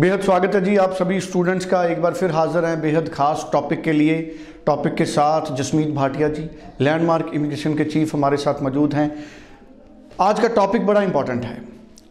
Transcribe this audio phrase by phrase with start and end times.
[0.00, 3.44] बेहद स्वागत है जी आप सभी स्टूडेंट्स का। एक बार फिर हाजिर हैं बेहद खास
[3.52, 4.14] टॉपिक के लिए।
[4.66, 6.44] टॉपिक के साथ जसमीत भाटिया जी
[6.80, 9.12] लैंडमार्क इमिग्रेशन के चीफ हमारे साथ मौजूद हैं।
[10.20, 11.54] आज का टॉपिक बड़ा इंपॉर्टेंट है।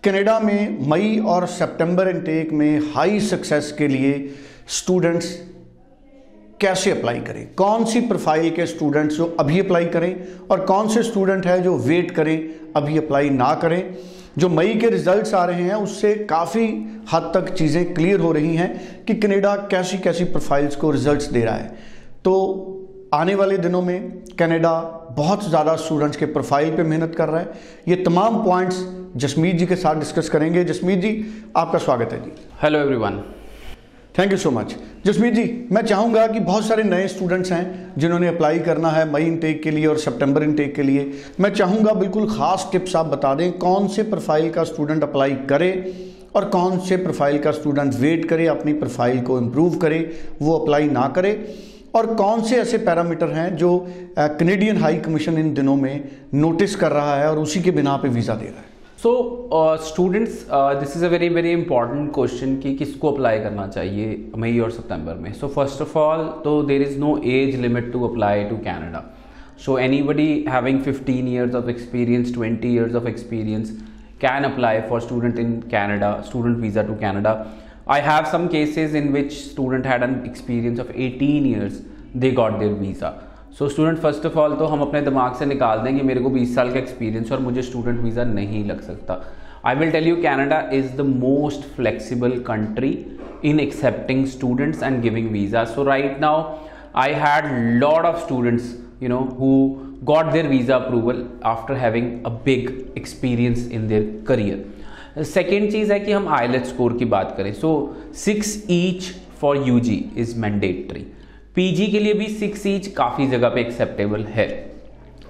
[0.03, 4.13] कनाडा में मई और सितंबर इनटेक में हाई सक्सेस के लिए
[4.67, 5.33] स्टूडेंट्स
[6.61, 7.45] कैसे अप्लाई करें?
[7.55, 10.15] कौन सी प्रोफ़ाइल के स्टूडेंट्स जो अभी अप्लाई करें
[10.51, 12.37] और कौन से स्टूडेंट हैं जो वेट करें,
[12.75, 13.83] अभी अप्लाई ना करें?
[14.37, 16.65] जो मई के रिजल्ट्स आ रहे हैं, उससे काफ़ी
[17.13, 21.43] हद तक चीज़ें क्लियर हो रही हैं कि कनेडा कैसी कैसी प्रोफाइल्स को रिजल्ट्स दे
[21.43, 21.67] रहा है।
[22.25, 22.35] तो
[23.13, 24.79] आने वाले दिनों में कनाडा
[25.11, 27.51] बहुत ज़्यादा स्टूडेंट्स के प्रोफ़ाइल पे मेहनत कर रहा है।
[27.87, 28.85] ये तमाम पॉइंट्स
[29.17, 31.25] जसमीत जी के साथ डिस्कस करेंगे। जसमीत जी,
[31.57, 33.23] आपका स्वागत है जी। Hello everyone
[34.15, 38.27] thank you so much Jasmeet ji मैं चाहूँगा कि बहुत सारे नए स्टूडेंट्स हैं जिन्होंने
[38.27, 42.27] अप्लाई करना है मई इनटेक के लिए और सितंबर इनटेक के लिए। मैं चाहूँगा बिल्कुल
[42.29, 45.71] ख़ास टिप्स आप बता दें, कौन से प्रोफ़ाइल का स्टूडेंट अप्लाई करे
[46.35, 49.99] और कौन से प्रोफ़ाइल का स्टूडेंट वेट करे, अपनी प्रोफ़ाइल को इम्प्रूव करे,
[50.41, 51.33] वो अप्लाई ना करे।
[51.95, 53.71] और कौन से ऐसे पैरामीटर हैं जो
[54.19, 58.09] कनेडियन हाई कमीशन इन दिनों में नोटिस कर रहा है और उसी के बिना पे
[58.09, 58.68] वीज़ा दे रहा है।
[59.02, 59.12] so
[59.86, 64.70] students this is a very very important question कि किसको अप्लाई करना चाहिए मई और
[64.70, 68.56] सितंबर में सो फर्स्ट ऑफ ऑल तो there is no age limit to apply to
[68.64, 69.04] Canada
[69.56, 73.72] so anybody having 15 years of experience 20 years of experience
[74.18, 77.32] can apply for student in canada student visa to canada
[77.86, 81.82] i have some cases in which student had an experience of 18 years
[82.14, 83.12] they got their visa
[83.57, 86.29] So student first of all तो हम अपने दिमाग से निकाल दें कि मेरे को
[86.29, 89.21] 20 साल का एक्सपीरियंस और मुझे स्टूडेंट वीज़ा नहीं लग सकता।
[89.65, 92.91] I will tell you Canada is the most flexible country
[93.45, 96.43] in accepting students and giving visa so right now
[96.95, 97.51] I had
[97.83, 99.49] lot of students you know, who
[100.07, 101.19] got their visa approval
[101.49, 102.65] after having a big
[103.01, 104.57] experience in their career.
[105.25, 107.69] Second चीज़ है कि हम IELTS score की बात करें। So
[108.15, 109.09] six each
[109.41, 111.05] for U G is mandatory
[111.59, 114.45] PG के लिए भी six each काफ़ी जगह पे एक्सेप्टेबल है।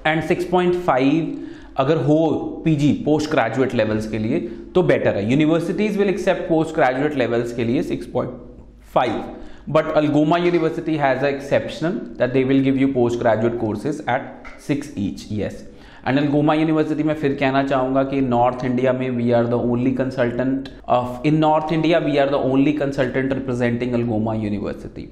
[0.08, 1.38] एंड सिक्स पॉइंट फाइव
[1.78, 2.18] अगर हो
[2.66, 4.40] पीजी पोस्ट ग्रेजुएट लेवल्स के लिए
[4.76, 8.34] तो बेटर है। Universities will accept post graduate levels के लिए six point
[8.94, 9.24] five
[9.76, 14.88] but algoma university has an exception that they will give you postgraduate courses at 6
[15.04, 15.60] each, yes.
[16.08, 19.92] And Algoma university में फिर कहना चाहूँगा कि नॉर्थ इंडिया में we are the only
[19.92, 25.08] consultant of in north India we are the only consultant representing Algoma university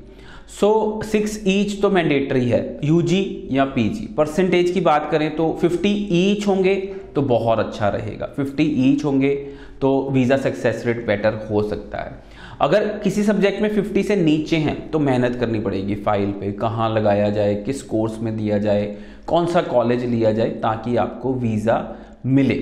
[0.49, 5.89] so six each तो mandatory है UG या PG percentage की बात करें तो 50
[6.11, 6.75] ईच होंगे
[7.15, 9.33] तो बहुत अच्छा रहेगा। 50 ईच होंगे
[9.81, 12.15] तो वीज़ा सक्सेस रेट बेटर हो सकता है।
[12.61, 16.89] अगर किसी सब्जेक्ट में 50 से नीचे हैं तो मेहनत करनी पड़ेगी फ़ाइल पे, कहाँ
[16.89, 18.85] लगाया जाए, किस कोर्स में दिया जाए,
[19.27, 21.77] कौन सा कॉलेज लिया जाए, ताकि आपको वीज़ा
[22.25, 22.53] मिले।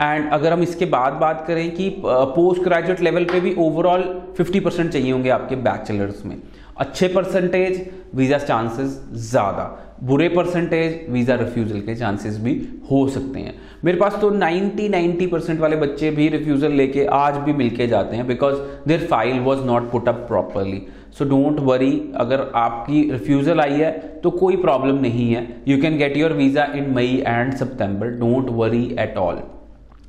[0.00, 4.02] एंड अगर हम इसके बाद बात करें कि पोस्ट ग्रेजुएट लेवल पे भी ओवरऑल
[4.38, 6.36] 50 परसेंट चाहिए होंगे आपके बैचलर्स में।
[6.80, 9.64] अच्छे परसेंटेज वीज़ा चांसेस ज़्यादा,
[10.02, 12.54] बुरे परसेंटेज वीज़ा रिफ्यूज़ल के चांसेस भी
[12.90, 13.54] हो सकते हैं।
[13.84, 18.16] मेरे पास तो 90 90 परसेंट वाले बच्चे भी रिफ्यूज़ल लेके आज भी मिलके जाते
[18.16, 18.56] हैं because
[18.88, 20.82] their file was not put up properly
[21.18, 23.92] so don't worry अगर आपकी रिफ्यूज़ल आई है
[24.22, 28.50] तो कोई प्रॉब्लम नहीं है। You can get your visa in May and September don't
[28.52, 29.42] worry at all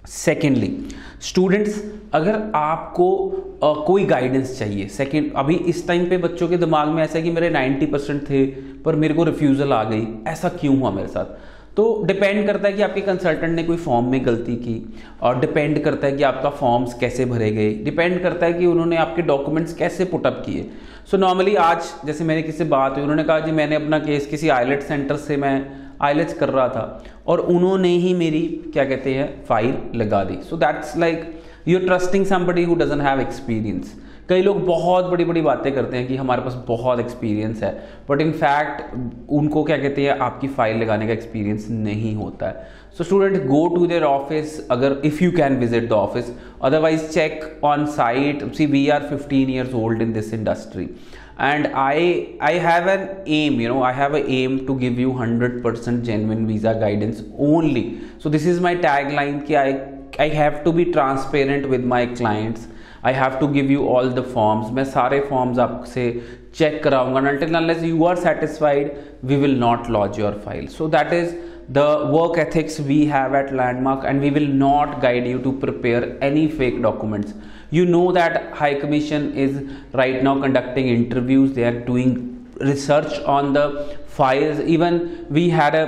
[0.08, 0.78] secondly
[1.22, 3.28] students अगर आपको
[3.64, 7.24] आ, कोई गाइडेंस चाहिए सेकेंड अभी इस टाइम पे बच्चों के दिमाग में ऐसा है
[7.24, 8.46] कि मेरे 90 परसेंट थे
[8.86, 11.26] पर मेरे को रिफ्यूज़ल आ गई ऐसा क्यों हुआ मेरे साथ?
[11.76, 15.84] तो डिपेंड करता है कि आपके कंसल्टेंट ने कोई फॉर्म में गलती की और डिपेंड
[15.84, 19.74] करता है कि आपका फॉर्म्स कैसे भरे गए डिपेंड करता है कि उन्होंने आपके डॉक्यूमेंट्स
[19.74, 20.70] कैसे पुटअप किए।
[21.12, 24.50] सो नॉर्मली आज जैसे मैंने किसी बात हुई उन्होंने कहा जी मैंने अपना केस किसी
[24.50, 26.86] आईलेट सेंटर से मैं आईलेट्स कर रहा था
[27.28, 28.42] और उन्होंने ही मेरी
[28.74, 31.32] क्या कहते हैं फ़ाइल लगा दी so that's like
[31.68, 33.96] you trusting somebody who doesn't have experience
[34.30, 37.72] कई लोग बहुत बड़ी बड़ी बातें करते हैं कि हमारे पास बहुत एक्सपीरियंस है
[38.10, 38.82] बट इन फैक्ट
[39.32, 43.68] उनको क्या कहते हैं आपकी फ़ाइल लगाने का एक्सपीरियंस नहीं होता है so student go
[43.76, 46.32] to their office अगर if you can visit the office
[46.62, 50.90] otherwise check on site see we are fifteen years old in this industry
[51.41, 51.97] and i
[52.51, 53.03] i have an
[53.39, 57.85] aim you know i have an aim to give you 100% genuine visa guidance only
[58.19, 59.69] so this is my tagline ki i
[60.27, 62.73] i have to be transparent with my clients
[63.07, 66.05] I have to give you all the forms मैं सारे forms आपसे
[66.59, 68.91] check कराऊंगा until unless you are satisfied
[69.31, 71.35] we will not lodge your file so that is
[71.77, 71.85] the
[72.15, 76.45] work ethics we have at landmark and we will not guide you to prepare any
[76.59, 77.33] fake documents
[77.72, 79.58] You know that high commission is
[79.94, 82.14] right now conducting interviews they are doing
[82.72, 83.66] research on the
[84.08, 85.86] files even we had a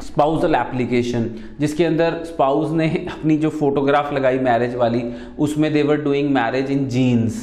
[0.00, 1.28] spousal application
[1.60, 5.02] जिसके अंदर spouse ने अपनी जो photograph लगाई marriage वाली
[5.46, 7.34] उसमें they were doing marriage in jeans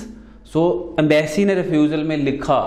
[0.54, 0.64] so
[1.00, 2.60] embassy ने refusal में लिखा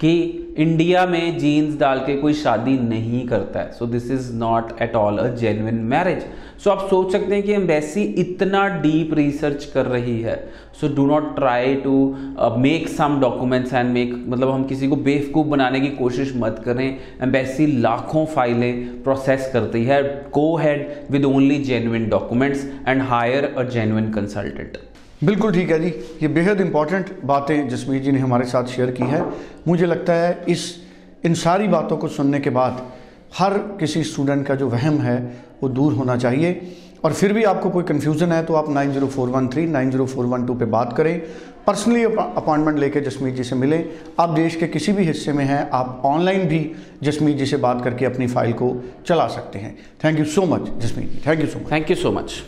[0.00, 0.14] कि
[0.58, 4.94] इंडिया में जीन्स डाल के कोई शादी नहीं करता है। So this is not at
[4.96, 6.24] all a genuine marriage
[6.64, 10.36] so आप सोच सकते हैं कि एम्बेसी इतना डीप रिसर्च कर रही है।
[10.80, 11.92] So do not try to
[12.58, 16.86] make some documents and make मतलब हम किसी को बेवकूफ़ बनाने की कोशिश मत करें।
[17.22, 23.62] एम्बेसी लाखों फाइलें प्रोसेस करती है। Go ahead with only genuine documents and hire a
[23.70, 24.78] genuine consultant
[25.20, 25.88] बिल्कुल ठीक है जी।
[26.22, 29.24] ये बेहद इंपॉर्टेंट बातें जसमीत जी ने हमारे साथ शेयर की है।
[29.68, 30.74] मुझे लगता है इस,
[31.24, 32.86] इन सारी बातों को सुनने के बाद
[33.38, 35.16] हर किसी स्टूडेंट का जो वहम है,
[35.62, 39.06] वो दूर होना चाहिए। और फिर भी आपको कोई कन्फ्यूज़न है तो आप nine zero
[39.06, 41.18] four one three, nine zero four one two पर बात करें।
[41.66, 43.84] पर्सनली अपॉइंटमेंट लेके जसमीत जी से मिलें।
[44.20, 46.60] आप देश के किसी भी हिस्से में हैं, आप ऑनलाइन भी
[47.02, 48.74] जसमीत जी से बात करके अपनी फ़ाइल को
[49.06, 51.22] चला सकते हैं। Thank you so much Jasmeet ji.
[51.26, 52.42] Thank you so much thank you so much